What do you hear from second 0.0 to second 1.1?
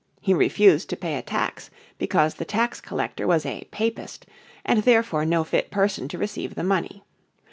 He refused to